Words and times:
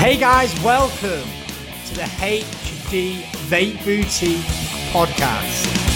Hey 0.00 0.16
guys, 0.16 0.58
welcome 0.64 1.28
to 1.88 1.94
the 1.94 2.08
HD 2.22 3.20
Vape 3.50 3.84
Boutique 3.84 4.38
podcast. 4.94 5.89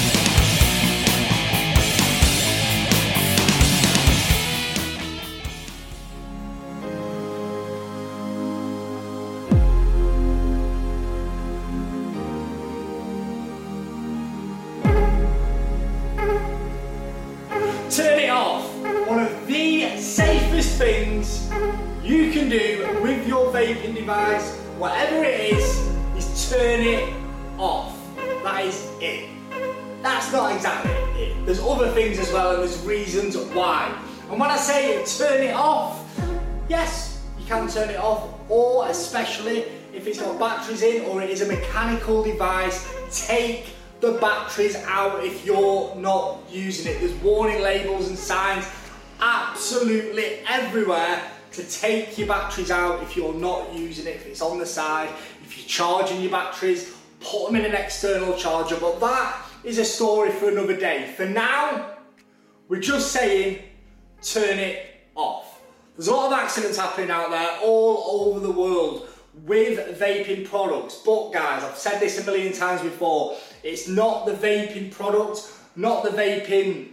Vaping 23.64 23.94
device, 23.94 24.56
whatever 24.76 25.24
it 25.24 25.40
is, 25.40 25.64
is 26.18 26.50
turn 26.50 26.80
it 26.80 27.14
off. 27.58 27.96
That 28.42 28.62
is 28.66 28.90
it. 29.00 29.30
That's 30.02 30.30
not 30.32 30.54
exactly 30.54 30.92
it. 31.22 31.46
There's 31.46 31.60
other 31.60 31.90
things 31.92 32.18
as 32.18 32.30
well, 32.30 32.50
and 32.50 32.62
there's 32.62 32.84
reasons 32.84 33.38
why. 33.54 33.90
And 34.30 34.38
when 34.38 34.50
I 34.50 34.56
say 34.56 35.02
turn 35.16 35.42
it 35.42 35.54
off, 35.54 36.04
yes, 36.68 37.24
you 37.38 37.46
can 37.46 37.66
turn 37.68 37.88
it 37.88 37.96
off, 37.96 38.28
or 38.50 38.86
especially 38.88 39.64
if 39.94 40.06
it's 40.06 40.20
got 40.20 40.38
batteries 40.38 40.82
in 40.82 41.06
or 41.06 41.22
it 41.22 41.30
is 41.30 41.40
a 41.40 41.46
mechanical 41.46 42.22
device, 42.22 42.92
take 43.10 43.68
the 44.00 44.12
batteries 44.20 44.76
out 44.84 45.24
if 45.24 45.46
you're 45.46 45.94
not 45.96 46.40
using 46.50 46.92
it. 46.92 46.98
There's 47.00 47.14
warning 47.22 47.62
labels 47.62 48.08
and 48.08 48.18
signs 48.18 48.68
absolutely 49.20 50.40
everywhere 50.48 51.22
to 51.54 51.64
take 51.64 52.18
your 52.18 52.28
batteries 52.28 52.70
out 52.70 53.02
if 53.02 53.16
you're 53.16 53.34
not 53.34 53.72
using 53.74 54.06
it, 54.06 54.16
if 54.16 54.26
it's 54.26 54.42
on 54.42 54.58
the 54.58 54.66
side, 54.66 55.08
if 55.42 55.56
you're 55.56 55.66
charging 55.66 56.20
your 56.20 56.30
batteries, 56.30 56.94
put 57.20 57.46
them 57.46 57.56
in 57.56 57.64
an 57.64 57.74
external 57.74 58.36
charger. 58.36 58.76
But 58.76 59.00
that 59.00 59.46
is 59.62 59.78
a 59.78 59.84
story 59.84 60.30
for 60.30 60.48
another 60.48 60.76
day. 60.76 61.12
For 61.16 61.26
now, 61.26 61.96
we're 62.68 62.80
just 62.80 63.12
saying 63.12 63.62
turn 64.22 64.58
it 64.58 65.06
off. 65.14 65.60
There's 65.96 66.08
a 66.08 66.12
lot 66.12 66.32
of 66.32 66.38
accidents 66.38 66.76
happening 66.76 67.10
out 67.10 67.30
there 67.30 67.58
all 67.62 68.26
over 68.26 68.40
the 68.40 68.50
world 68.50 69.08
with 69.44 69.98
vaping 69.98 70.48
products. 70.48 71.02
But 71.04 71.30
guys, 71.32 71.62
I've 71.62 71.76
said 71.76 72.00
this 72.00 72.20
a 72.20 72.24
million 72.24 72.52
times 72.52 72.82
before, 72.82 73.36
it's 73.62 73.88
not 73.88 74.26
the 74.26 74.32
vaping 74.32 74.90
product, 74.90 75.52
not 75.76 76.02
the 76.04 76.10
vaping 76.10 76.88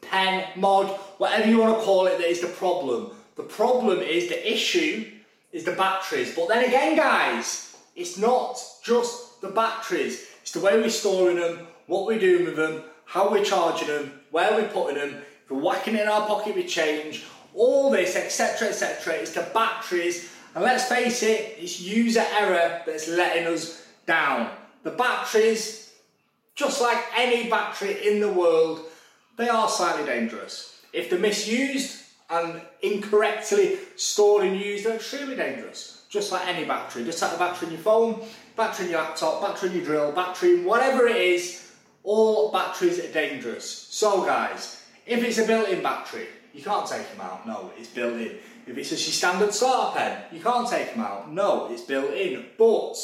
pen, 0.00 0.46
mod, 0.56 0.88
whatever 1.18 1.48
you 1.48 1.58
want 1.58 1.78
to 1.78 1.84
call 1.84 2.06
it, 2.06 2.18
that 2.18 2.28
is 2.28 2.40
the 2.40 2.48
problem. 2.48 3.12
The 3.40 3.46
problem 3.46 4.00
is 4.00 4.28
the 4.28 4.52
issue 4.52 5.10
is 5.50 5.64
the 5.64 5.72
batteries. 5.72 6.36
But 6.36 6.48
then 6.48 6.62
again, 6.62 6.94
guys, 6.94 7.74
it's 7.96 8.18
not 8.18 8.62
just 8.84 9.40
the 9.40 9.48
batteries, 9.48 10.26
it's 10.42 10.52
the 10.52 10.60
way 10.60 10.76
we're 10.76 10.90
storing 10.90 11.38
them, 11.38 11.66
what 11.86 12.04
we're 12.04 12.18
doing 12.18 12.44
with 12.44 12.56
them, 12.56 12.82
how 13.06 13.30
we're 13.30 13.42
charging 13.42 13.88
them, 13.88 14.20
where 14.30 14.52
we're 14.52 14.68
putting 14.68 14.98
them, 14.98 15.22
if 15.42 15.50
we're 15.50 15.58
whacking 15.58 15.96
in 15.96 16.06
our 16.06 16.26
pocket 16.26 16.54
with 16.54 16.68
change, 16.68 17.24
all 17.54 17.90
this, 17.90 18.14
etc., 18.14 18.68
etc. 18.68 19.14
It's 19.14 19.32
the 19.32 19.48
batteries, 19.54 20.30
and 20.54 20.62
let's 20.62 20.84
face 20.84 21.22
it, 21.22 21.56
it's 21.58 21.80
user 21.80 22.26
error 22.38 22.82
that's 22.84 23.08
letting 23.08 23.46
us 23.46 23.86
down. 24.04 24.50
The 24.82 24.90
batteries, 24.90 25.94
just 26.54 26.82
like 26.82 27.02
any 27.16 27.48
battery 27.48 28.06
in 28.06 28.20
the 28.20 28.30
world, 28.30 28.82
they 29.38 29.48
are 29.48 29.66
slightly 29.66 30.04
dangerous. 30.04 30.82
If 30.92 31.08
they're 31.08 31.18
misused 31.18 32.00
and 32.30 32.60
incorrectly 32.82 33.78
stored 33.96 34.44
and 34.44 34.58
used, 34.58 34.84
they're 34.84 34.96
extremely 34.96 35.36
dangerous. 35.36 36.04
Just 36.08 36.32
like 36.32 36.46
any 36.46 36.64
battery. 36.64 37.04
Just 37.04 37.22
like 37.22 37.34
a 37.34 37.38
battery 37.38 37.68
in 37.68 37.74
your 37.74 37.82
phone, 37.82 38.22
battery 38.56 38.86
in 38.86 38.92
your 38.92 39.00
laptop, 39.00 39.40
battery 39.40 39.70
in 39.70 39.76
your 39.76 39.84
drill, 39.84 40.12
battery 40.12 40.56
in 40.56 40.64
whatever 40.64 41.06
it 41.06 41.16
is, 41.16 41.72
all 42.02 42.50
batteries 42.50 42.98
are 42.98 43.12
dangerous. 43.12 43.68
So 43.68 44.24
guys, 44.24 44.84
if 45.06 45.22
it's 45.22 45.38
a 45.38 45.46
built-in 45.46 45.82
battery, 45.82 46.26
you 46.52 46.62
can't 46.62 46.86
take 46.86 47.08
them 47.10 47.20
out. 47.20 47.46
No, 47.46 47.72
it's 47.78 47.88
built 47.88 48.14
in. 48.14 48.38
If 48.66 48.76
it's 48.76 48.90
just 48.90 49.06
your 49.06 49.12
standard 49.12 49.52
starter 49.52 49.98
pen, 49.98 50.22
you 50.32 50.40
can't 50.40 50.68
take 50.68 50.92
them 50.94 51.02
out. 51.02 51.32
No, 51.32 51.68
it's 51.70 51.82
built 51.82 52.12
in. 52.12 52.44
But 52.58 52.96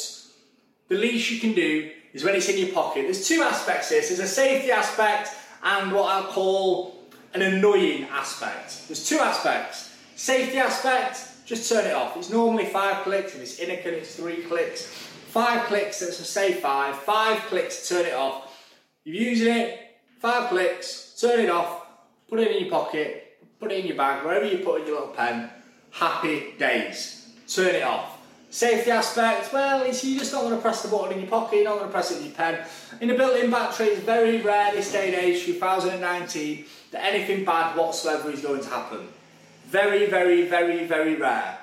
the 0.89 0.95
least 0.95 1.31
you 1.31 1.39
can 1.39 1.53
do 1.53 1.91
is 2.13 2.23
when 2.23 2.35
it's 2.35 2.49
in 2.49 2.57
your 2.57 2.73
pocket. 2.73 3.03
There's 3.03 3.27
two 3.27 3.41
aspects 3.41 3.89
to 3.89 3.95
this, 3.95 4.09
There's 4.09 4.19
a 4.19 4.27
safety 4.27 4.71
aspect 4.71 5.29
and 5.63 5.91
what 5.91 6.09
I'll 6.09 6.31
call 6.31 6.96
an 7.33 7.41
annoying 7.41 8.03
aspect. 8.05 8.87
There's 8.87 9.07
two 9.07 9.19
aspects. 9.19 9.95
Safety 10.15 10.57
aspect, 10.57 11.45
just 11.45 11.69
turn 11.69 11.85
it 11.85 11.93
off. 11.93 12.17
It's 12.17 12.29
normally 12.29 12.65
five 12.65 13.03
clicks. 13.03 13.35
If 13.35 13.41
it's 13.41 13.59
Innokin, 13.59 13.93
it's 13.93 14.15
three 14.15 14.43
clicks. 14.43 14.85
Five 14.85 15.67
clicks, 15.67 15.99
that's 15.99 16.19
a 16.19 16.25
say 16.25 16.53
five. 16.53 16.95
Five 16.95 17.39
clicks, 17.43 17.87
turn 17.87 18.05
it 18.05 18.13
off. 18.13 18.65
You're 19.03 19.29
using 19.29 19.55
it, 19.55 19.97
five 20.19 20.49
clicks, 20.49 21.15
turn 21.19 21.39
it 21.39 21.49
off, 21.49 21.85
put 22.27 22.39
it 22.39 22.51
in 22.51 22.63
your 22.63 22.71
pocket, 22.71 23.39
put 23.59 23.71
it 23.71 23.79
in 23.79 23.87
your 23.87 23.95
bag, 23.95 24.25
wherever 24.25 24.45
you 24.45 24.57
put 24.59 24.81
in 24.81 24.87
your 24.87 24.95
little 24.99 25.13
pen. 25.13 25.49
Happy 25.91 26.53
days. 26.57 27.27
Turn 27.47 27.75
it 27.75 27.83
off. 27.83 28.16
Safety 28.49 28.91
aspect, 28.91 29.51
well, 29.51 29.83
it's, 29.83 30.03
you're 30.05 30.19
just 30.19 30.31
not 30.31 30.43
going 30.43 30.55
to 30.55 30.61
press 30.61 30.81
the 30.81 30.87
button 30.87 31.13
in 31.13 31.19
your 31.19 31.29
pocket, 31.29 31.57
you're 31.57 31.65
not 31.65 31.79
going 31.79 31.87
to 31.87 31.91
press 31.91 32.11
it 32.11 32.19
in 32.19 32.25
your 32.25 32.33
pen. 32.33 32.65
In 33.01 33.09
a 33.09 33.17
built-in 33.17 33.51
battery, 33.51 33.87
it's 33.87 34.01
very 34.01 34.41
rare 34.41 34.73
this 34.73 34.91
day 34.91 35.13
and 35.13 35.15
age, 35.15 35.45
2019, 35.45 36.65
that 36.91 37.03
anything 37.03 37.43
bad 37.43 37.75
whatsoever 37.75 38.31
is 38.31 38.41
going 38.41 38.61
to 38.61 38.69
happen. 38.69 39.09
Very, 39.65 40.05
very, 40.05 40.47
very, 40.47 40.85
very 40.85 41.15
rare. 41.15 41.57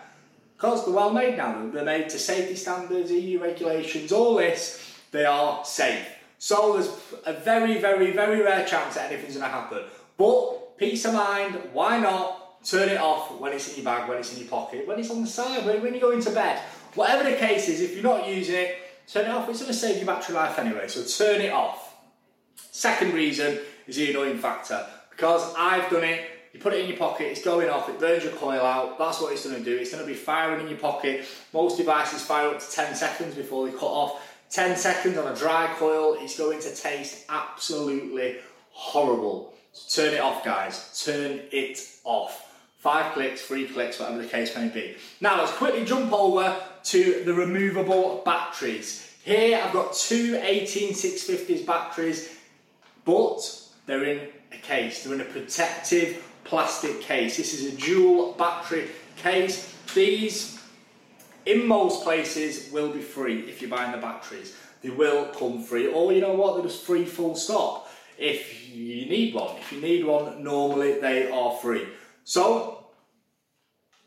Because 0.57 0.85
they're 0.85 0.95
well 0.95 1.13
made 1.13 1.39
now, 1.39 1.71
they're 1.73 1.85
made 1.85 2.11
to 2.11 2.19
safety 2.19 2.55
standards, 2.55 3.11
EU 3.11 3.41
regulations, 3.43 4.13
all 4.13 4.37
this, 4.37 4.99
they 5.11 5.25
are 5.25 5.65
safe. 5.65 6.07
So 6.39 6.75
there's 6.75 6.91
a 7.25 7.33
very, 7.33 7.79
very, 7.79 8.11
very 8.11 8.43
rare 8.43 8.67
chance 8.67 8.97
that 8.97 9.11
anything's 9.11 9.37
going 9.37 9.49
to 9.49 9.51
happen. 9.51 9.85
But 10.19 10.77
peace 10.77 11.07
of 11.07 11.15
mind, 11.15 11.59
why 11.73 11.99
not 11.99 12.44
turn 12.65 12.89
it 12.89 12.99
off 12.99 13.39
when 13.39 13.53
it's 13.53 13.69
in 13.71 13.77
your 13.77 13.85
bag, 13.85 14.09
when 14.09 14.19
it's 14.19 14.33
in 14.33 14.41
your 14.41 14.49
pocket, 14.49 14.87
when 14.87 14.99
it's 14.99 15.11
on 15.11 15.21
the 15.21 15.27
side, 15.27 15.67
when, 15.67 15.83
when 15.83 15.95
you 15.95 16.01
go 16.01 16.11
into 16.11 16.31
bed. 16.31 16.61
Whatever 16.95 17.29
the 17.29 17.37
case 17.37 17.69
is, 17.69 17.81
if 17.81 17.95
you're 17.95 18.03
not 18.03 18.27
using 18.27 18.55
it, 18.55 18.79
turn 19.07 19.27
it 19.27 19.31
off. 19.31 19.49
It's 19.49 19.61
going 19.61 19.73
to 19.73 19.79
save 19.79 19.97
your 19.97 20.07
battery 20.07 20.35
life 20.35 20.59
anyway, 20.59 20.89
so 20.89 21.03
turn 21.05 21.41
it 21.41 21.53
off. 21.53 21.95
Second 22.71 23.15
reason 23.15 23.59
is 23.87 23.97
the 23.97 24.11
annoying 24.11 24.39
factor. 24.39 24.87
Because 25.11 25.55
I've 25.57 25.91
done 25.91 26.05
it, 26.05 26.31
you 26.53 26.61
put 26.61 26.73
it 26.73 26.81
in 26.81 26.89
your 26.89 26.97
pocket, 26.97 27.27
it's 27.27 27.43
going 27.43 27.69
off, 27.69 27.89
it 27.89 27.99
burns 27.99 28.25
your 28.25 28.33
coil 28.33 28.61
out, 28.61 28.99
that's 28.99 29.21
what 29.21 29.33
it's 29.33 29.45
going 29.45 29.59
to 29.59 29.65
do. 29.65 29.77
It's 29.77 29.91
going 29.91 30.03
to 30.03 30.07
be 30.07 30.15
firing 30.15 30.61
in 30.61 30.69
your 30.69 30.79
pocket. 30.79 31.25
Most 31.53 31.77
devices 31.77 32.23
fire 32.23 32.49
up 32.49 32.61
to 32.61 32.71
10 32.71 32.95
seconds 32.95 33.35
before 33.35 33.67
they 33.67 33.73
cut 33.73 33.83
off. 33.83 34.31
10 34.51 34.77
seconds 34.77 35.19
on 35.19 35.33
a 35.33 35.37
dry 35.37 35.73
coil, 35.79 36.17
it's 36.21 36.39
going 36.39 36.61
to 36.61 36.75
taste 36.75 37.25
absolutely 37.29 38.37
horrible. 38.71 39.53
So 39.73 40.05
turn 40.05 40.15
it 40.15 40.21
off, 40.21 40.45
guys. 40.45 41.03
Turn 41.05 41.41
it 41.51 41.81
off. 42.05 42.44
Five 42.85 43.15
clicks, 43.15 43.41
three 43.41 43.67
clicks, 43.67 43.99
whatever 43.99 44.21
the 44.21 44.29
case 44.29 44.55
may 44.55 44.69
be. 44.69 44.95
Now 45.23 45.39
let's 45.39 45.53
quickly 45.53 45.87
jump 45.87 46.13
over 46.13 46.55
to 46.83 47.23
the 47.25 47.33
removable 47.33 48.21
batteries. 48.27 49.11
Here 49.23 49.59
I've 49.59 49.73
got 49.73 49.95
two 49.95 50.35
18650s 50.35 51.65
batteries, 51.65 52.37
but 53.07 53.41
they're 53.87 54.05
in 54.05 54.29
a 54.53 54.59
case. 54.59 55.03
They're 55.03 55.15
in 55.15 55.23
a 55.23 55.25
protective 55.25 56.31
plastic 56.45 57.01
case. 57.01 57.39
This 57.39 57.55
is 57.55 57.73
a 57.73 57.77
dual 57.79 58.33
battery 58.33 58.91
case. 59.17 59.75
These, 59.95 60.61
in 61.47 61.67
most 61.67 62.05
places, 62.05 62.71
will 62.71 62.93
be 62.93 63.01
free 63.01 63.49
if 63.49 63.63
you're 63.63 63.71
buying 63.71 63.93
the 63.93 63.97
batteries. 63.97 64.55
They 64.83 64.91
will 64.91 65.29
come 65.29 65.63
free, 65.63 65.87
or 65.87 66.13
you 66.13 66.21
know 66.21 66.35
what, 66.35 66.57
they're 66.57 66.71
just 66.71 66.85
free 66.85 67.07
full 67.07 67.35
stop. 67.35 67.89
If 68.19 68.69
you 68.69 69.07
need 69.07 69.33
one, 69.33 69.57
if 69.57 69.73
you 69.73 69.81
need 69.81 70.05
one, 70.05 70.45
normally 70.45 71.01
they 71.01 71.31
are 71.31 71.53
free. 71.57 71.87
So, 72.25 72.87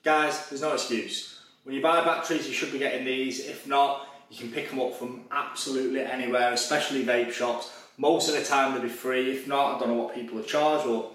guys, 0.03 0.49
there's 0.49 0.61
no 0.61 0.73
excuse. 0.73 1.39
When 1.63 1.75
you 1.75 1.81
buy 1.81 2.03
batteries, 2.03 2.47
you 2.47 2.53
should 2.53 2.71
be 2.71 2.79
getting 2.79 3.05
these. 3.05 3.45
If 3.45 3.67
not, 3.67 4.07
you 4.29 4.37
can 4.37 4.51
pick 4.51 4.69
them 4.69 4.79
up 4.79 4.95
from 4.95 5.25
absolutely 5.31 6.01
anywhere, 6.01 6.51
especially 6.51 7.05
vape 7.05 7.31
shops. 7.31 7.71
Most 7.97 8.27
of 8.27 8.35
the 8.35 8.43
time 8.43 8.73
they'll 8.73 8.81
be 8.81 8.89
free. 8.89 9.31
If 9.31 9.47
not, 9.47 9.75
I 9.75 9.79
don't 9.79 9.89
know 9.89 10.03
what 10.03 10.15
people 10.15 10.39
are 10.39 10.43
charged 10.43 10.87
or 10.87 11.11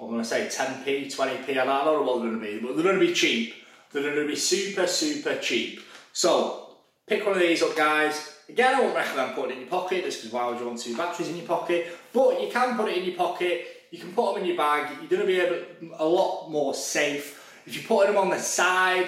I'm 0.00 0.08
going 0.08 0.20
to 0.20 0.28
say 0.28 0.46
10p, 0.46 1.14
20p, 1.14 1.50
I 1.50 1.64
don't 1.64 1.66
know 1.66 2.02
what 2.02 2.20
they're 2.20 2.30
going 2.30 2.40
to 2.40 2.46
be, 2.46 2.58
but 2.58 2.74
they're 2.74 2.82
going 2.82 2.98
to 2.98 3.06
be 3.06 3.14
cheap. 3.14 3.54
They're 3.92 4.02
going 4.02 4.16
to 4.16 4.26
be 4.26 4.36
super, 4.36 4.86
super 4.86 5.36
cheap. 5.36 5.80
So, 6.12 6.70
pick 7.06 7.24
one 7.24 7.36
of 7.36 7.40
these 7.40 7.62
up, 7.62 7.76
guys. 7.76 8.40
Again, 8.48 8.74
I 8.74 8.80
won't 8.80 8.96
recommend 8.96 9.34
putting 9.34 9.50
it 9.50 9.54
in 9.54 9.60
your 9.60 9.68
pocket 9.68 10.04
just 10.04 10.20
because 10.20 10.32
why 10.32 10.48
would 10.48 10.58
you 10.58 10.66
want 10.66 10.80
two 10.80 10.96
batteries 10.96 11.28
in 11.28 11.36
your 11.36 11.46
pocket? 11.46 11.96
But 12.12 12.42
you 12.42 12.50
can 12.50 12.76
put 12.76 12.88
it 12.88 12.98
in 12.98 13.04
your 13.04 13.16
pocket, 13.16 13.64
you 13.92 13.98
can 13.98 14.12
put 14.12 14.34
them 14.34 14.42
in 14.42 14.48
your 14.48 14.56
bag, 14.56 14.90
you're 14.98 15.08
going 15.08 15.20
to 15.20 15.26
be 15.26 15.38
able, 15.38 15.64
a 15.98 16.04
lot 16.04 16.50
more 16.50 16.72
safe. 16.74 17.60
If 17.66 17.76
you 17.76 17.86
put 17.86 18.06
them 18.06 18.16
on 18.16 18.30
the 18.30 18.38
side, 18.38 19.06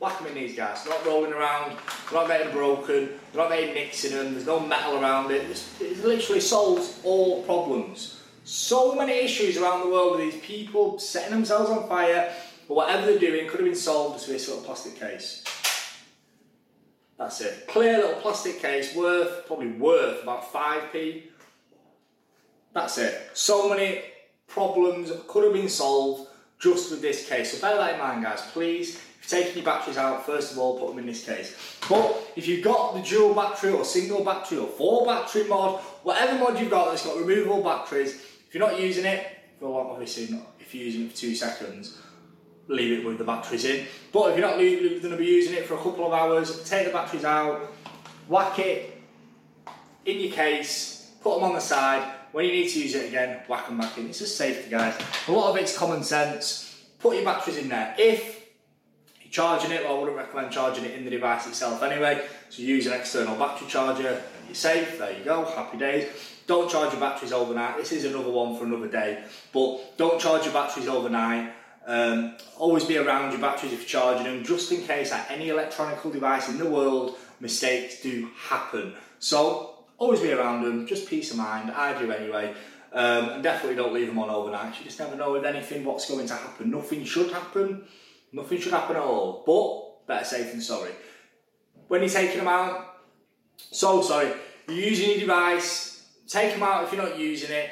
whack 0.00 0.18
them 0.18 0.26
in 0.26 0.34
these 0.34 0.56
guys. 0.56 0.82
They're 0.82 0.92
not 0.92 1.06
rolling 1.06 1.32
around, 1.32 1.76
they're 2.10 2.20
not 2.20 2.26
getting 2.26 2.52
broken, 2.52 3.10
they're 3.32 3.42
not 3.42 3.50
getting 3.50 3.76
in 3.76 4.10
them, 4.10 4.34
there's 4.34 4.46
no 4.46 4.58
metal 4.58 5.00
around 5.00 5.30
it. 5.30 5.48
It's, 5.48 5.80
it 5.80 6.04
literally 6.04 6.40
solves 6.40 6.98
all 7.04 7.44
problems. 7.44 8.20
So 8.42 8.96
many 8.96 9.12
issues 9.12 9.56
around 9.56 9.82
the 9.82 9.88
world 9.88 10.18
with 10.18 10.32
these 10.32 10.42
people 10.42 10.98
setting 10.98 11.30
themselves 11.30 11.70
on 11.70 11.88
fire, 11.88 12.32
or 12.68 12.76
whatever 12.76 13.06
they're 13.06 13.18
doing 13.18 13.48
could 13.48 13.60
have 13.60 13.68
been 13.68 13.76
solved 13.76 14.14
with 14.14 14.26
this 14.26 14.48
little 14.48 14.64
plastic 14.64 14.98
case. 14.98 15.44
That's 17.16 17.40
it. 17.42 17.68
Clear 17.68 17.98
little 17.98 18.20
plastic 18.20 18.60
case 18.60 18.92
worth, 18.96 19.46
probably 19.46 19.68
worth 19.68 20.24
about 20.24 20.52
5p. 20.52 21.29
That's 22.72 22.98
it. 22.98 23.30
So 23.34 23.68
many 23.68 24.02
problems 24.46 25.12
could 25.26 25.44
have 25.44 25.52
been 25.52 25.68
solved 25.68 26.28
just 26.58 26.90
with 26.90 27.00
this 27.00 27.28
case. 27.28 27.52
So 27.52 27.60
bear 27.60 27.76
that 27.76 27.94
in 27.94 28.00
mind, 28.00 28.22
guys. 28.22 28.42
Please, 28.52 28.96
if 28.96 29.30
you're 29.30 29.42
taking 29.42 29.62
your 29.62 29.64
batteries 29.64 29.96
out, 29.96 30.24
first 30.26 30.52
of 30.52 30.58
all, 30.58 30.78
put 30.78 30.88
them 30.88 30.98
in 30.98 31.06
this 31.06 31.24
case. 31.24 31.56
But 31.88 32.32
if 32.36 32.46
you've 32.46 32.64
got 32.64 32.94
the 32.94 33.02
dual 33.02 33.34
battery 33.34 33.72
or 33.72 33.84
single 33.84 34.24
battery 34.24 34.58
or 34.58 34.66
four 34.66 35.06
battery 35.06 35.44
mod, 35.44 35.80
whatever 36.02 36.38
mod 36.38 36.58
you've 36.58 36.70
got 36.70 36.90
that's 36.90 37.04
got 37.04 37.16
removable 37.16 37.62
batteries, 37.62 38.14
if 38.14 38.54
you're 38.54 38.66
not 38.66 38.78
using 38.80 39.04
it, 39.04 39.26
well, 39.60 39.76
obviously 39.76 40.34
not, 40.34 40.46
if 40.58 40.74
you're 40.74 40.84
using 40.84 41.06
it 41.06 41.12
for 41.12 41.16
two 41.16 41.34
seconds, 41.34 41.98
leave 42.68 43.00
it 43.00 43.04
with 43.04 43.18
the 43.18 43.24
batteries 43.24 43.64
in. 43.64 43.86
But 44.12 44.30
if 44.30 44.38
you're 44.38 44.48
not 44.48 44.56
going 44.56 45.00
to 45.02 45.16
be 45.16 45.26
using 45.26 45.54
it 45.54 45.66
for 45.66 45.74
a 45.74 45.78
couple 45.78 46.06
of 46.06 46.12
hours, 46.12 46.68
take 46.68 46.86
the 46.86 46.92
batteries 46.92 47.24
out, 47.24 47.72
whack 48.28 48.58
it 48.58 49.02
in 50.06 50.20
your 50.20 50.32
case, 50.32 51.10
put 51.22 51.34
them 51.34 51.44
on 51.44 51.54
the 51.54 51.60
side. 51.60 52.16
When 52.32 52.44
you 52.44 52.52
need 52.52 52.68
to 52.68 52.80
use 52.80 52.94
it 52.94 53.08
again, 53.08 53.40
whack 53.48 53.66
them 53.66 53.78
back 53.78 53.98
in. 53.98 54.06
It's 54.06 54.20
just 54.20 54.36
safety, 54.36 54.70
guys. 54.70 54.96
A 55.26 55.32
lot 55.32 55.50
of 55.50 55.56
it's 55.56 55.76
common 55.76 56.02
sense. 56.02 56.84
Put 57.00 57.16
your 57.16 57.24
batteries 57.24 57.56
in 57.56 57.68
there. 57.68 57.94
If 57.98 58.46
you're 59.20 59.32
charging 59.32 59.72
it, 59.72 59.82
well, 59.82 59.96
I 59.96 59.98
wouldn't 59.98 60.16
recommend 60.16 60.52
charging 60.52 60.84
it 60.84 60.96
in 60.96 61.04
the 61.04 61.10
device 61.10 61.46
itself 61.46 61.82
anyway. 61.82 62.24
So 62.48 62.62
use 62.62 62.86
an 62.86 62.92
external 62.92 63.36
battery 63.36 63.66
charger. 63.68 64.08
And 64.08 64.46
you're 64.46 64.54
safe. 64.54 64.98
There 64.98 65.16
you 65.16 65.24
go. 65.24 65.44
Happy 65.44 65.78
days. 65.78 66.08
Don't 66.46 66.70
charge 66.70 66.92
your 66.92 67.00
batteries 67.00 67.32
overnight. 67.32 67.76
This 67.78 67.92
is 67.92 68.04
another 68.04 68.30
one 68.30 68.56
for 68.56 68.64
another 68.64 68.88
day. 68.88 69.24
But 69.52 69.96
don't 69.96 70.20
charge 70.20 70.44
your 70.44 70.52
batteries 70.52 70.88
overnight. 70.88 71.52
Um, 71.86 72.36
always 72.56 72.84
be 72.84 72.98
around 72.98 73.32
your 73.32 73.40
batteries 73.40 73.72
if 73.72 73.80
you're 73.80 74.00
charging 74.00 74.24
them, 74.24 74.44
just 74.44 74.70
in 74.70 74.82
case 74.82 75.10
at 75.10 75.30
any 75.30 75.48
electronic 75.48 76.00
device 76.02 76.48
in 76.48 76.58
the 76.58 76.68
world, 76.68 77.16
mistakes 77.40 78.02
do 78.02 78.28
happen. 78.36 78.94
So 79.18 79.79
always 80.00 80.18
be 80.18 80.32
around 80.32 80.64
them, 80.64 80.88
just 80.88 81.08
peace 81.08 81.30
of 81.30 81.36
mind. 81.36 81.70
I 81.70 81.96
do 81.96 82.10
anyway. 82.10 82.52
Um, 82.92 83.28
and 83.28 83.42
definitely 83.44 83.76
don't 83.76 83.92
leave 83.92 84.08
them 84.08 84.18
on 84.18 84.28
overnight. 84.28 84.76
You 84.78 84.84
just 84.84 84.98
never 84.98 85.14
know 85.14 85.30
with 85.30 85.44
anything 85.44 85.84
what's 85.84 86.10
going 86.10 86.26
to 86.26 86.34
happen. 86.34 86.72
Nothing 86.72 87.04
should 87.04 87.30
happen. 87.30 87.84
Nothing 88.32 88.60
should 88.60 88.72
happen 88.72 88.96
at 88.96 89.02
all. 89.02 89.44
But 89.46 90.08
better 90.08 90.24
safe 90.24 90.50
than 90.50 90.60
sorry. 90.60 90.90
When 91.86 92.00
you're 92.00 92.10
taking 92.10 92.38
them 92.38 92.48
out, 92.48 92.96
so 93.56 94.02
sorry. 94.02 94.32
You're 94.66 94.76
using 94.76 95.10
your 95.10 95.20
device. 95.20 96.08
Take 96.26 96.54
them 96.54 96.64
out 96.64 96.82
if 96.82 96.92
you're 96.92 97.02
not 97.02 97.16
using 97.16 97.52
it 97.52 97.70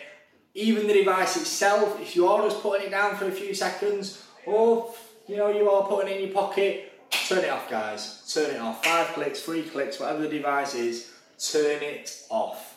even 0.59 0.89
the 0.89 0.93
device 0.93 1.37
itself, 1.37 2.01
if 2.01 2.17
you 2.17 2.27
are 2.27 2.43
just 2.43 2.61
putting 2.61 2.89
it 2.89 2.91
down 2.91 3.17
for 3.17 3.27
a 3.27 3.31
few 3.31 3.55
seconds, 3.55 4.25
or 4.45 4.93
you 5.29 5.37
know 5.37 5.49
you 5.49 5.71
are 5.71 5.87
putting 5.87 6.13
it 6.13 6.21
in 6.21 6.29
your 6.29 6.35
pocket, 6.35 6.93
turn 7.11 7.45
it 7.45 7.51
off, 7.51 7.71
guys. 7.71 8.29
Turn 8.33 8.57
it 8.57 8.61
off. 8.61 8.85
Five 8.85 9.07
clicks, 9.09 9.43
three 9.43 9.63
clicks, 9.63 10.01
whatever 10.01 10.23
the 10.23 10.29
device 10.29 10.75
is, 10.75 11.13
turn 11.39 11.83
it 11.83 12.25
off. 12.31 12.77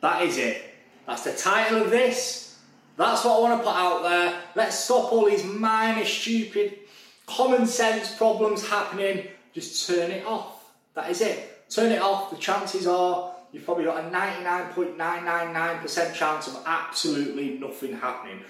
That 0.00 0.22
is 0.22 0.38
it. 0.38 0.62
That's 1.06 1.24
the 1.24 1.34
title 1.34 1.82
of 1.82 1.90
this. 1.90 2.58
That's 2.96 3.24
what 3.24 3.36
I 3.36 3.40
want 3.40 3.60
to 3.60 3.66
put 3.66 3.74
out 3.74 4.02
there. 4.02 4.40
Let's 4.54 4.78
stop 4.78 5.12
all 5.12 5.26
these 5.26 5.44
minor, 5.44 6.04
stupid, 6.04 6.78
common 7.26 7.66
sense 7.66 8.14
problems 8.14 8.68
happening. 8.68 9.26
Just 9.52 9.88
turn 9.88 10.10
it 10.10 10.24
off. 10.26 10.70
That 10.94 11.10
is 11.10 11.20
it. 11.20 11.68
Turn 11.70 11.92
it 11.92 12.02
off. 12.02 12.30
The 12.30 12.36
chances 12.36 12.86
are 12.86 13.34
you've 13.52 13.64
probably 13.64 13.84
got 13.84 14.04
a 14.04 14.10
99.999% 14.10 16.14
chance 16.14 16.48
of 16.48 16.62
absolutely 16.66 17.58
nothing 17.58 17.94
happening. 17.94 18.40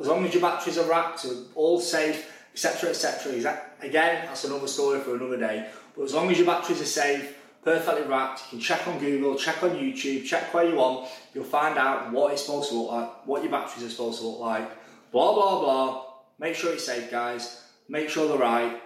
As 0.00 0.06
long 0.06 0.24
as 0.24 0.32
your 0.32 0.42
batteries 0.42 0.78
are 0.78 0.88
wrapped, 0.88 1.26
all 1.54 1.80
safe, 1.80 2.32
etc., 2.52 2.90
etc. 2.90 3.60
Again, 3.80 4.24
that's 4.26 4.44
another 4.44 4.66
story 4.66 5.00
for 5.00 5.14
another 5.14 5.36
day. 5.36 5.68
But 5.96 6.04
as 6.04 6.14
long 6.14 6.30
as 6.30 6.38
your 6.38 6.46
batteries 6.46 6.80
are 6.80 6.86
safe, 6.86 7.36
perfectly 7.62 8.02
wrapped, 8.02 8.42
you 8.44 8.58
can 8.58 8.60
check 8.60 8.86
on 8.88 8.98
Google, 8.98 9.36
check 9.36 9.62
on 9.62 9.70
YouTube, 9.70 10.24
check 10.24 10.52
where 10.54 10.68
you 10.68 10.76
want. 10.76 11.08
You'll 11.34 11.44
find 11.44 11.78
out 11.78 12.12
what 12.12 12.32
it's 12.32 12.44
supposed 12.44 12.70
to 12.70 12.76
look 12.76 12.92
like, 12.92 13.26
what 13.26 13.42
your 13.42 13.52
batteries 13.52 13.86
are 13.86 13.90
supposed 13.90 14.20
to 14.20 14.26
look 14.26 14.40
like. 14.40 14.70
Blah 15.12 15.34
blah 15.34 15.60
blah. 15.60 16.04
Make 16.38 16.54
sure 16.54 16.72
it's 16.72 16.86
safe, 16.86 17.10
guys. 17.10 17.64
Make 17.88 18.08
sure 18.08 18.28
they're 18.28 18.38
right. 18.38 18.80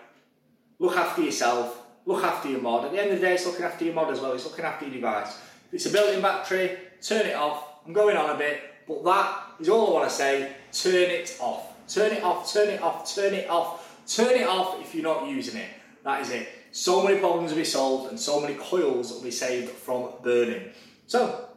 Look 0.78 0.96
after 0.96 1.22
yourself. 1.22 1.80
Look 2.06 2.24
after 2.24 2.48
your 2.48 2.60
mod. 2.60 2.84
At 2.84 2.92
the 2.92 3.00
end 3.00 3.12
of 3.12 3.20
the 3.20 3.26
day, 3.26 3.34
it's 3.34 3.46
looking 3.46 3.64
after 3.64 3.84
your 3.84 3.94
mod 3.94 4.12
as 4.12 4.20
well. 4.20 4.32
It's 4.32 4.44
looking 4.44 4.64
after 4.64 4.86
your 4.86 4.94
device 4.94 5.38
If 5.68 5.74
it's 5.74 5.86
a 5.86 5.90
built-in 5.90 6.20
battery, 6.20 6.76
turn 7.00 7.26
it 7.26 7.34
off. 7.34 7.64
I'm 7.86 7.92
going 7.92 8.16
on 8.16 8.30
a 8.30 8.38
bit, 8.38 8.60
but 8.88 9.04
that 9.04 9.42
is 9.60 9.68
all 9.68 9.88
I 9.88 9.92
want 9.92 10.08
to 10.08 10.14
say. 10.14 10.52
Turn 10.72 11.10
it 11.10 11.36
off. 11.40 11.74
Turn 11.86 12.12
it 12.12 12.22
off, 12.22 12.52
turn 12.52 12.68
it 12.68 12.82
off, 12.82 13.14
turn 13.14 13.34
it 13.34 13.48
off. 13.48 14.02
Turn 14.06 14.34
it 14.34 14.46
off 14.46 14.80
if 14.80 14.94
you're 14.94 15.04
not 15.04 15.28
using 15.28 15.60
it. 15.60 15.68
That 16.02 16.20
is 16.22 16.30
it. 16.30 16.48
So 16.74 17.04
many 17.04 17.20
problems 17.20 17.52
will 17.52 17.58
be 17.58 17.64
solved 17.64 18.10
and 18.10 18.18
so 18.18 18.40
many 18.40 18.54
coils 18.54 19.12
will 19.12 19.22
be 19.22 19.30
saved 19.30 19.70
from 19.70 20.10
burning. 20.24 20.70
So, 21.06 21.48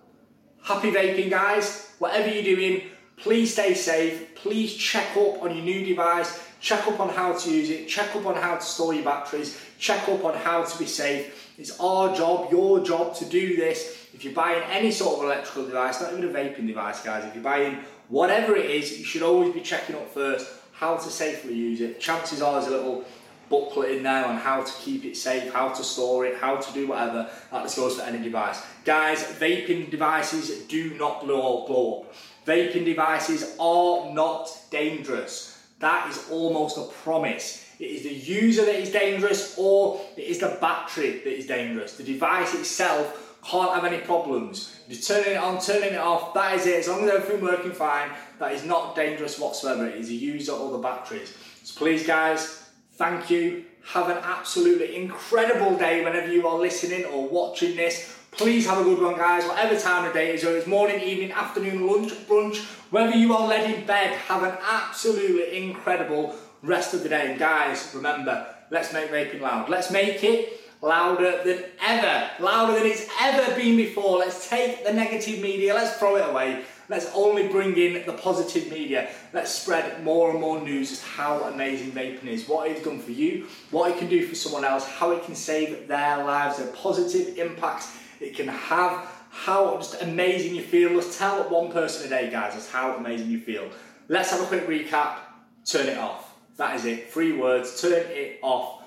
happy 0.61 0.91
vaping 0.91 1.31
guys. 1.31 1.91
Whatever 1.97 2.29
you're 2.29 2.43
doing, 2.55 2.83
please 3.17 3.51
stay 3.51 3.73
safe. 3.73 4.35
Please 4.35 4.75
check 4.75 5.17
up 5.17 5.41
on 5.41 5.55
your 5.55 5.65
new 5.65 5.83
device. 5.83 6.39
Check 6.61 6.87
up 6.87 6.99
on 6.99 7.09
how 7.09 7.33
to 7.33 7.49
use 7.49 7.71
it. 7.71 7.87
Check 7.87 8.15
up 8.15 8.27
on 8.27 8.35
how 8.35 8.57
to 8.57 8.61
store 8.61 8.93
your 8.93 9.05
batteries. 9.05 9.59
Check 9.79 10.07
up 10.07 10.23
on 10.23 10.35
how 10.35 10.63
to 10.63 10.77
be 10.77 10.85
safe. 10.85 11.51
It's 11.57 11.79
our 11.79 12.15
job, 12.15 12.51
your 12.51 12.83
job 12.83 13.15
to 13.15 13.25
do 13.25 13.55
this 13.55 14.07
if 14.13 14.23
you're 14.23 14.33
buying 14.33 14.61
any 14.69 14.91
sort 14.91 15.17
of 15.17 15.25
electrical 15.25 15.65
device, 15.65 15.99
not 15.99 16.13
even 16.13 16.23
a 16.23 16.33
vaping 16.33 16.65
device, 16.65 17.03
guys, 17.03 17.23
if 17.25 17.33
you're 17.33 17.43
buying 17.43 17.77
whatever 18.09 18.55
it 18.55 18.69
is, 18.69 18.97
you 18.97 19.05
should 19.05 19.23
always 19.23 19.53
be 19.53 19.61
checking 19.61 19.95
up 19.95 20.11
first 20.11 20.47
how 20.73 20.95
to 20.95 21.09
safely 21.09 21.55
use 21.55 21.81
it. 21.81 21.99
Chances 21.99 22.41
are 22.41 22.53
there's 22.53 22.67
a 22.67 22.75
little 22.75 23.05
booklet 23.49 23.91
in 23.91 24.03
there 24.03 24.25
on 24.25 24.37
how 24.37 24.63
to 24.63 24.71
keep 24.81 25.05
it 25.05 25.15
safe, 25.15 25.53
how 25.53 25.69
to 25.69 25.83
store 25.83 26.25
it, 26.25 26.37
how 26.37 26.57
to 26.57 26.73
do 26.73 26.87
whatever. 26.87 27.29
That 27.51 27.63
just 27.63 27.77
goes 27.77 27.95
for 27.95 28.03
any 28.03 28.23
device. 28.23 28.61
Guys, 28.85 29.23
vaping 29.23 29.89
devices 29.89 30.63
do 30.67 30.93
not 30.95 31.23
blow, 31.23 31.61
up. 31.61 31.67
blow 31.67 32.01
up. 32.01 32.15
Vaping 32.45 32.85
devices 32.85 33.55
are 33.59 34.13
not 34.13 34.49
dangerous. 34.71 35.61
That 35.79 36.09
is 36.09 36.29
almost 36.31 36.77
a 36.77 36.83
promise. 37.03 37.65
It 37.79 37.85
is 37.85 38.03
the 38.03 38.13
user 38.13 38.65
that 38.65 38.75
is 38.75 38.91
dangerous 38.91 39.55
or 39.57 40.01
it 40.15 40.23
is 40.23 40.39
the 40.39 40.57
battery 40.59 41.19
that 41.23 41.37
is 41.37 41.45
dangerous. 41.45 41.97
The 41.97 42.03
device 42.03 42.55
itself 42.55 43.37
can't 43.43 43.73
have 43.73 43.85
any 43.85 43.99
problems. 43.99 44.79
You're 44.87 44.99
turning 44.99 45.33
it 45.33 45.37
on, 45.37 45.61
turning 45.61 45.93
it 45.93 45.99
off, 45.99 46.33
that 46.33 46.55
is 46.55 46.65
it. 46.65 46.79
As 46.79 46.87
long 46.87 47.03
as 47.03 47.11
everything's 47.11 47.43
working 47.43 47.71
fine, 47.71 48.09
that 48.39 48.53
is 48.53 48.65
not 48.65 48.95
dangerous 48.95 49.39
whatsoever. 49.39 49.87
It 49.87 49.95
is 49.95 50.07
the 50.07 50.15
user 50.15 50.53
or 50.53 50.71
the 50.71 50.79
batteries. 50.79 51.35
So 51.63 51.77
please 51.77 52.05
guys, 52.05 52.66
thank 52.97 53.29
you. 53.29 53.65
Have 53.93 54.09
an 54.09 54.17
absolutely 54.17 54.95
incredible 54.97 55.77
day 55.77 56.03
whenever 56.03 56.31
you 56.31 56.45
are 56.47 56.57
listening 56.57 57.05
or 57.05 57.29
watching 57.29 57.75
this. 57.77 58.13
Please 58.31 58.67
have 58.67 58.79
a 58.79 58.83
good 58.83 59.01
one, 59.01 59.15
guys. 59.15 59.45
Whatever 59.45 59.79
time 59.79 60.05
of 60.05 60.13
day 60.13 60.29
it 60.29 60.35
is, 60.35 60.43
whether 60.43 60.57
it's 60.57 60.67
morning, 60.67 61.01
evening, 61.01 61.31
afternoon, 61.31 61.87
lunch, 61.87 62.11
brunch, 62.27 62.65
whether 62.91 63.15
you 63.15 63.33
are 63.33 63.47
led 63.47 63.71
in 63.71 63.85
bed, 63.85 64.11
have 64.13 64.43
an 64.43 64.57
absolutely 64.69 65.57
incredible 65.57 66.35
rest 66.61 66.93
of 66.93 67.03
the 67.03 67.09
day. 67.09 67.31
And 67.31 67.39
guys, 67.39 67.91
remember, 67.95 68.53
let's 68.69 68.91
make 68.91 69.09
vaping 69.09 69.41
loud. 69.41 69.69
Let's 69.69 69.89
make 69.89 70.23
it 70.23 70.59
louder 70.81 71.43
than 71.43 71.63
ever, 71.81 72.29
louder 72.39 72.73
than 72.73 72.85
it's 72.85 73.07
ever 73.21 73.55
been 73.55 73.77
before. 73.77 74.17
Let's 74.17 74.49
take 74.49 74.85
the 74.85 74.93
negative 74.93 75.39
media, 75.39 75.73
let's 75.73 75.97
throw 75.97 76.17
it 76.17 76.29
away. 76.29 76.63
Let's 76.89 77.09
only 77.13 77.47
bring 77.47 77.77
in 77.77 78.05
the 78.05 78.13
positive 78.13 78.71
media. 78.71 79.09
Let's 79.33 79.51
spread 79.51 80.03
more 80.03 80.31
and 80.31 80.39
more 80.39 80.61
news 80.61 80.91
as 80.91 81.03
how 81.03 81.43
amazing 81.43 81.91
vaping 81.91 82.27
is, 82.27 82.47
what 82.47 82.69
it's 82.69 82.83
done 82.83 82.99
for 82.99 83.11
you, 83.11 83.47
what 83.71 83.91
it 83.91 83.97
can 83.97 84.07
do 84.07 84.25
for 84.25 84.35
someone 84.35 84.63
else, 84.63 84.85
how 84.87 85.11
it 85.11 85.23
can 85.23 85.35
save 85.35 85.87
their 85.87 86.23
lives, 86.23 86.57
the 86.57 86.67
positive 86.67 87.37
impacts 87.37 87.97
it 88.21 88.35
can 88.35 88.47
have, 88.47 89.05
how 89.29 89.75
just 89.77 90.01
amazing 90.01 90.55
you 90.55 90.63
feel. 90.63 90.91
Let's 90.93 91.17
tell 91.17 91.43
one 91.49 91.71
person 91.71 92.07
a 92.07 92.09
day, 92.09 92.29
guys, 92.31 92.53
that's 92.53 92.69
how 92.69 92.95
amazing 92.95 93.29
you 93.29 93.39
feel. 93.39 93.69
Let's 94.07 94.31
have 94.31 94.41
a 94.41 94.45
quick 94.45 94.67
recap. 94.67 95.17
Turn 95.65 95.87
it 95.87 95.97
off. 95.97 96.33
That 96.55 96.75
is 96.77 96.85
it. 96.85 97.11
Three 97.11 97.33
words. 97.33 97.81
Turn 97.81 97.91
it 97.91 98.39
off. 98.41 98.77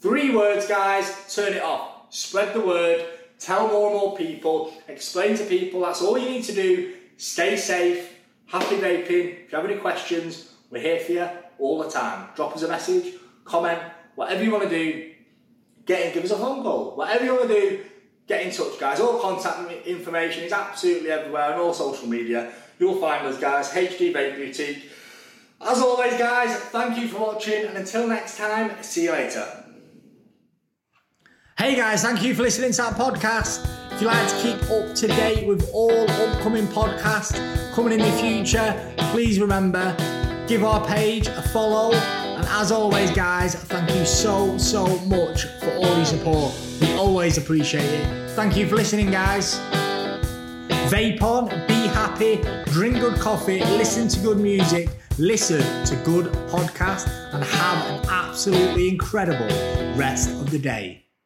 Three 0.00 0.32
words, 0.32 0.68
guys, 0.68 1.12
turn 1.34 1.54
it 1.54 1.62
off. 1.62 2.06
Spread 2.10 2.54
the 2.54 2.60
word, 2.60 3.04
tell 3.40 3.66
more 3.66 3.90
and 3.90 3.98
more 3.98 4.16
people, 4.16 4.72
explain 4.86 5.36
to 5.36 5.44
people. 5.44 5.80
That's 5.80 6.00
all 6.00 6.16
you 6.16 6.28
need 6.28 6.44
to 6.44 6.54
do. 6.54 6.94
Stay 7.18 7.56
safe, 7.56 8.14
happy 8.46 8.76
vaping. 8.76 9.44
If 9.44 9.52
you 9.52 9.58
have 9.58 9.64
any 9.64 9.76
questions, 9.76 10.54
we're 10.70 10.80
here 10.80 11.00
for 11.00 11.12
you 11.12 11.28
all 11.58 11.82
the 11.82 11.90
time. 11.90 12.28
Drop 12.36 12.54
us 12.54 12.62
a 12.62 12.68
message, 12.68 13.14
comment, 13.44 13.80
whatever 14.14 14.44
you 14.44 14.52
want 14.52 14.62
to 14.62 14.70
do, 14.70 15.14
get 15.84 16.06
in, 16.06 16.14
give 16.14 16.22
us 16.24 16.30
a 16.30 16.38
phone 16.38 16.62
call. 16.62 16.94
Whatever 16.96 17.24
you 17.24 17.34
want 17.34 17.48
to 17.48 17.54
do, 17.54 17.84
get 18.28 18.46
in 18.46 18.52
touch, 18.52 18.78
guys. 18.78 19.00
All 19.00 19.18
contact 19.18 19.68
information 19.84 20.44
is 20.44 20.52
absolutely 20.52 21.10
everywhere 21.10 21.54
on 21.54 21.60
all 21.60 21.74
social 21.74 22.06
media. 22.06 22.52
You'll 22.78 23.00
find 23.00 23.26
us, 23.26 23.36
guys. 23.40 23.68
HD 23.70 24.14
Vape 24.14 24.36
Boutique. 24.36 24.88
As 25.60 25.80
always, 25.80 26.16
guys, 26.16 26.54
thank 26.54 26.98
you 26.98 27.08
for 27.08 27.18
watching, 27.18 27.64
and 27.64 27.76
until 27.76 28.06
next 28.06 28.38
time, 28.38 28.80
see 28.80 29.04
you 29.04 29.10
later. 29.10 29.64
Hey 31.58 31.74
guys, 31.74 32.02
thank 32.04 32.22
you 32.22 32.32
for 32.36 32.42
listening 32.42 32.70
to 32.70 32.82
our 32.84 32.92
podcast. 32.92 33.87
If 33.98 34.02
you 34.02 34.08
like 34.10 34.28
to 34.28 34.42
keep 34.42 34.70
up 34.70 34.94
to 34.94 35.08
date 35.08 35.44
with 35.44 35.70
all 35.72 36.08
upcoming 36.08 36.68
podcasts 36.68 37.34
coming 37.74 37.94
in 37.94 37.98
the 37.98 38.12
future, 38.12 38.94
please 39.10 39.40
remember 39.40 39.92
give 40.46 40.62
our 40.62 40.86
page 40.86 41.26
a 41.26 41.42
follow. 41.42 41.92
And 41.92 42.46
as 42.46 42.70
always, 42.70 43.10
guys, 43.10 43.56
thank 43.56 43.90
you 43.90 44.04
so, 44.04 44.56
so 44.56 44.86
much 45.06 45.46
for 45.58 45.72
all 45.72 45.96
your 45.96 46.04
support. 46.04 46.54
We 46.80 46.92
always 46.92 47.38
appreciate 47.38 47.82
it. 47.82 48.30
Thank 48.36 48.56
you 48.56 48.68
for 48.68 48.76
listening, 48.76 49.10
guys. 49.10 49.58
Vape 50.92 51.20
on, 51.20 51.48
be 51.66 51.88
happy, 51.88 52.36
drink 52.70 53.00
good 53.00 53.18
coffee, 53.18 53.58
listen 53.64 54.06
to 54.06 54.20
good 54.20 54.38
music, 54.38 54.90
listen 55.18 55.60
to 55.86 55.96
good 56.04 56.26
podcasts, 56.50 57.08
and 57.34 57.42
have 57.42 57.84
an 57.90 58.08
absolutely 58.08 58.90
incredible 58.90 59.48
rest 59.96 60.30
of 60.30 60.52
the 60.52 60.58
day. 60.60 61.07